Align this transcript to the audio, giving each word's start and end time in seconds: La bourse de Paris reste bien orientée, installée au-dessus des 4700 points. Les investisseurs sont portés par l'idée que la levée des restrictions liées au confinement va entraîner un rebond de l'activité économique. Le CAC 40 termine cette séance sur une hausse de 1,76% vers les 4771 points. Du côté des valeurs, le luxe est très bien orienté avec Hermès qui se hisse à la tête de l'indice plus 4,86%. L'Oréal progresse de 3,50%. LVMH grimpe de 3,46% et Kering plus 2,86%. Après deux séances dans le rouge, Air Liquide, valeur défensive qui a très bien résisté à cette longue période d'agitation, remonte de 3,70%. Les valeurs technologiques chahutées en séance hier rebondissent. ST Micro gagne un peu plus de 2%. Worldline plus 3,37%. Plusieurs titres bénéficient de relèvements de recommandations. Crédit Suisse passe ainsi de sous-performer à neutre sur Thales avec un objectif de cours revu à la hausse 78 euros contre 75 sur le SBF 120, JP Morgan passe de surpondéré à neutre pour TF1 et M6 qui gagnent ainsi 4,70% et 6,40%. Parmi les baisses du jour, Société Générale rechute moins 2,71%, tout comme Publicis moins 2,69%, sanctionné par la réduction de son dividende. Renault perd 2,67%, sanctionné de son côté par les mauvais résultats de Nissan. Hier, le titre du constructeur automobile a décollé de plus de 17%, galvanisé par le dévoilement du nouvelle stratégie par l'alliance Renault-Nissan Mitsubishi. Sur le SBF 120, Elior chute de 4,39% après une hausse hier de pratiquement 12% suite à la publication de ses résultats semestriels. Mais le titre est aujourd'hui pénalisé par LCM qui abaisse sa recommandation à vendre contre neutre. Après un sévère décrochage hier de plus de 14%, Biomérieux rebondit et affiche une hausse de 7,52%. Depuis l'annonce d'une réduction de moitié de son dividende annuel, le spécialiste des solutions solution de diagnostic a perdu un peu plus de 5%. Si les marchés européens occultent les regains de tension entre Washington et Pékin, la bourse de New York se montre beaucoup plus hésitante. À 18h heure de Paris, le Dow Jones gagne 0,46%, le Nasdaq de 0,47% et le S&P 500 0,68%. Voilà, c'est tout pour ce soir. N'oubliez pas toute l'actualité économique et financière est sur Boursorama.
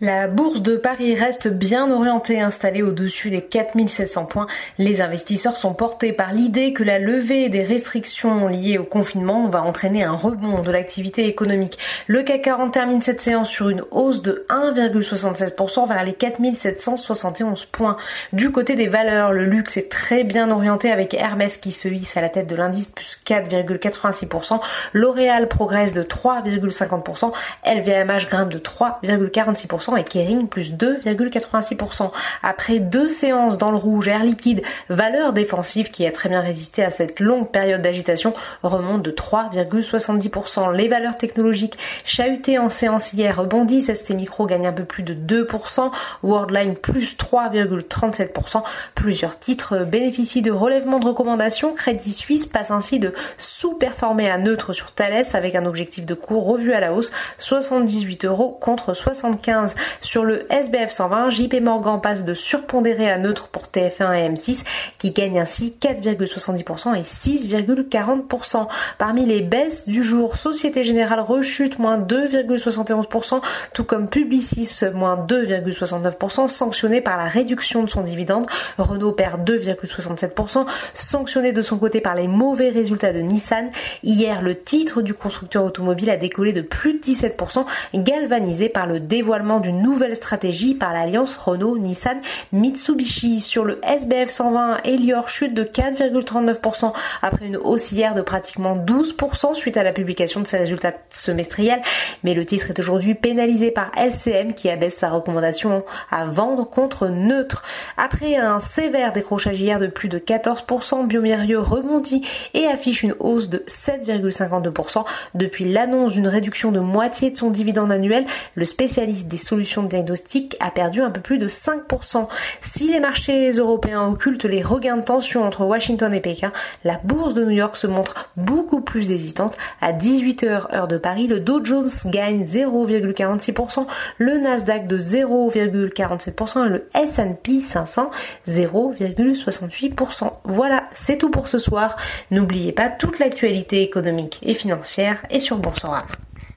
La 0.00 0.28
bourse 0.28 0.62
de 0.62 0.76
Paris 0.76 1.16
reste 1.16 1.48
bien 1.48 1.90
orientée, 1.90 2.40
installée 2.40 2.82
au-dessus 2.82 3.30
des 3.30 3.42
4700 3.42 4.26
points. 4.26 4.46
Les 4.78 5.00
investisseurs 5.00 5.56
sont 5.56 5.74
portés 5.74 6.12
par 6.12 6.32
l'idée 6.32 6.72
que 6.72 6.84
la 6.84 7.00
levée 7.00 7.48
des 7.48 7.64
restrictions 7.64 8.46
liées 8.46 8.78
au 8.78 8.84
confinement 8.84 9.48
va 9.48 9.60
entraîner 9.64 10.04
un 10.04 10.12
rebond 10.12 10.62
de 10.62 10.70
l'activité 10.70 11.26
économique. 11.26 11.78
Le 12.06 12.22
CAC 12.22 12.42
40 12.42 12.72
termine 12.72 13.02
cette 13.02 13.20
séance 13.20 13.48
sur 13.48 13.70
une 13.70 13.82
hausse 13.90 14.22
de 14.22 14.46
1,76% 14.50 15.88
vers 15.88 16.04
les 16.04 16.12
4771 16.12 17.64
points. 17.64 17.96
Du 18.32 18.52
côté 18.52 18.76
des 18.76 18.86
valeurs, 18.86 19.32
le 19.32 19.46
luxe 19.46 19.78
est 19.78 19.90
très 19.90 20.22
bien 20.22 20.52
orienté 20.52 20.92
avec 20.92 21.12
Hermès 21.12 21.56
qui 21.56 21.72
se 21.72 21.88
hisse 21.88 22.16
à 22.16 22.20
la 22.20 22.28
tête 22.28 22.46
de 22.46 22.54
l'indice 22.54 22.86
plus 22.86 23.18
4,86%. 23.26 24.60
L'Oréal 24.92 25.48
progresse 25.48 25.92
de 25.92 26.04
3,50%. 26.04 27.32
LVMH 27.66 28.28
grimpe 28.28 28.50
de 28.50 28.58
3,46% 28.58 29.87
et 29.96 30.04
Kering 30.04 30.48
plus 30.48 30.72
2,86%. 30.72 32.10
Après 32.42 32.78
deux 32.78 33.08
séances 33.08 33.58
dans 33.58 33.70
le 33.70 33.76
rouge, 33.76 34.08
Air 34.08 34.24
Liquide, 34.24 34.62
valeur 34.88 35.32
défensive 35.32 35.90
qui 35.90 36.06
a 36.06 36.10
très 36.10 36.28
bien 36.28 36.40
résisté 36.40 36.82
à 36.84 36.90
cette 36.90 37.20
longue 37.20 37.50
période 37.50 37.82
d'agitation, 37.82 38.34
remonte 38.62 39.02
de 39.02 39.10
3,70%. 39.10 40.74
Les 40.74 40.88
valeurs 40.88 41.16
technologiques 41.16 41.78
chahutées 42.04 42.58
en 42.58 42.68
séance 42.68 43.12
hier 43.12 43.36
rebondissent. 43.36 43.92
ST 43.92 44.10
Micro 44.10 44.46
gagne 44.46 44.66
un 44.66 44.72
peu 44.72 44.84
plus 44.84 45.02
de 45.02 45.14
2%. 45.14 45.90
Worldline 46.22 46.74
plus 46.74 47.16
3,37%. 47.16 48.62
Plusieurs 48.94 49.38
titres 49.38 49.84
bénéficient 49.84 50.42
de 50.42 50.50
relèvements 50.50 50.98
de 50.98 51.06
recommandations. 51.06 51.74
Crédit 51.74 52.12
Suisse 52.12 52.46
passe 52.46 52.70
ainsi 52.70 52.98
de 52.98 53.12
sous-performer 53.36 54.30
à 54.30 54.38
neutre 54.38 54.72
sur 54.72 54.92
Thales 54.92 55.24
avec 55.32 55.54
un 55.54 55.66
objectif 55.66 56.04
de 56.04 56.14
cours 56.14 56.46
revu 56.46 56.72
à 56.72 56.80
la 56.80 56.92
hausse 56.92 57.12
78 57.38 58.24
euros 58.24 58.56
contre 58.60 58.94
75 58.94 59.74
sur 60.00 60.24
le 60.24 60.50
SBF 60.52 60.90
120, 60.90 61.30
JP 61.30 61.60
Morgan 61.62 62.00
passe 62.00 62.24
de 62.24 62.34
surpondéré 62.34 63.10
à 63.10 63.18
neutre 63.18 63.48
pour 63.48 63.64
TF1 63.64 64.14
et 64.14 64.28
M6 64.28 64.64
qui 64.98 65.10
gagnent 65.10 65.40
ainsi 65.40 65.74
4,70% 65.80 66.96
et 66.96 67.02
6,40%. 67.02 68.66
Parmi 68.98 69.26
les 69.26 69.40
baisses 69.40 69.88
du 69.88 70.02
jour, 70.02 70.36
Société 70.36 70.84
Générale 70.84 71.20
rechute 71.20 71.78
moins 71.78 71.98
2,71%, 71.98 73.40
tout 73.72 73.84
comme 73.84 74.08
Publicis 74.08 74.84
moins 74.94 75.16
2,69%, 75.16 76.48
sanctionné 76.48 77.00
par 77.00 77.16
la 77.16 77.24
réduction 77.24 77.82
de 77.82 77.90
son 77.90 78.02
dividende. 78.02 78.46
Renault 78.78 79.12
perd 79.12 79.48
2,67%, 79.48 80.66
sanctionné 80.94 81.52
de 81.52 81.62
son 81.62 81.78
côté 81.78 82.00
par 82.00 82.14
les 82.14 82.28
mauvais 82.28 82.70
résultats 82.70 83.12
de 83.12 83.20
Nissan. 83.20 83.70
Hier, 84.02 84.42
le 84.42 84.58
titre 84.58 85.02
du 85.02 85.14
constructeur 85.14 85.64
automobile 85.64 86.10
a 86.10 86.16
décollé 86.16 86.52
de 86.52 86.62
plus 86.62 86.94
de 86.94 86.98
17%, 86.98 87.64
galvanisé 87.94 88.68
par 88.68 88.86
le 88.86 89.00
dévoilement 89.00 89.60
du 89.60 89.67
nouvelle 89.70 90.16
stratégie 90.16 90.74
par 90.74 90.92
l'alliance 90.92 91.36
Renault-Nissan 91.36 92.18
Mitsubishi. 92.52 93.40
Sur 93.40 93.64
le 93.64 93.80
SBF 93.84 94.28
120, 94.28 94.78
Elior 94.84 95.28
chute 95.28 95.54
de 95.54 95.64
4,39% 95.64 96.92
après 97.22 97.46
une 97.46 97.56
hausse 97.56 97.92
hier 97.92 98.14
de 98.14 98.22
pratiquement 98.22 98.76
12% 98.76 99.54
suite 99.54 99.76
à 99.76 99.82
la 99.82 99.92
publication 99.92 100.40
de 100.40 100.46
ses 100.46 100.58
résultats 100.58 100.94
semestriels. 101.10 101.82
Mais 102.24 102.34
le 102.34 102.44
titre 102.44 102.70
est 102.70 102.78
aujourd'hui 102.78 103.14
pénalisé 103.14 103.70
par 103.70 103.90
LCM 103.96 104.54
qui 104.54 104.70
abaisse 104.70 104.96
sa 104.96 105.10
recommandation 105.10 105.84
à 106.10 106.24
vendre 106.24 106.68
contre 106.68 107.08
neutre. 107.08 107.62
Après 107.96 108.36
un 108.36 108.60
sévère 108.60 109.12
décrochage 109.12 109.60
hier 109.60 109.78
de 109.78 109.86
plus 109.86 110.08
de 110.08 110.18
14%, 110.18 111.06
Biomérieux 111.06 111.60
rebondit 111.60 112.26
et 112.54 112.66
affiche 112.66 113.02
une 113.02 113.14
hausse 113.18 113.48
de 113.48 113.58
7,52%. 113.68 115.04
Depuis 115.34 115.70
l'annonce 115.70 116.14
d'une 116.14 116.28
réduction 116.28 116.72
de 116.72 116.80
moitié 116.80 117.30
de 117.30 117.36
son 117.36 117.50
dividende 117.50 117.92
annuel, 117.92 118.26
le 118.54 118.64
spécialiste 118.64 119.28
des 119.28 119.36
solutions 119.36 119.57
solution 119.58 119.82
de 119.82 119.88
diagnostic 119.88 120.56
a 120.60 120.70
perdu 120.70 121.02
un 121.02 121.10
peu 121.10 121.20
plus 121.20 121.38
de 121.38 121.48
5%. 121.48 122.28
Si 122.60 122.86
les 122.92 123.00
marchés 123.00 123.50
européens 123.50 124.06
occultent 124.06 124.44
les 124.44 124.62
regains 124.62 124.98
de 124.98 125.02
tension 125.02 125.42
entre 125.42 125.64
Washington 125.64 126.14
et 126.14 126.20
Pékin, 126.20 126.52
la 126.84 127.00
bourse 127.02 127.34
de 127.34 127.44
New 127.44 127.50
York 127.50 127.76
se 127.76 127.88
montre 127.88 128.30
beaucoup 128.36 128.80
plus 128.80 129.10
hésitante. 129.10 129.56
À 129.80 129.92
18h 129.92 130.72
heure 130.72 130.86
de 130.86 130.96
Paris, 130.96 131.26
le 131.26 131.40
Dow 131.40 131.64
Jones 131.64 131.88
gagne 132.06 132.44
0,46%, 132.44 133.88
le 134.18 134.38
Nasdaq 134.38 134.86
de 134.86 134.96
0,47% 134.96 136.66
et 136.66 136.68
le 136.68 136.88
S&P 136.94 137.58
500 137.58 138.10
0,68%. 138.46 140.32
Voilà, 140.44 140.84
c'est 140.92 141.18
tout 141.18 141.30
pour 141.30 141.48
ce 141.48 141.58
soir. 141.58 141.96
N'oubliez 142.30 142.70
pas 142.70 142.90
toute 142.90 143.18
l'actualité 143.18 143.82
économique 143.82 144.38
et 144.42 144.54
financière 144.54 145.24
est 145.30 145.40
sur 145.40 145.58
Boursorama. 145.58 146.06